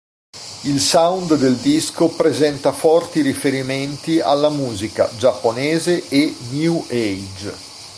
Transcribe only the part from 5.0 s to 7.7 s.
giapponese e new Age.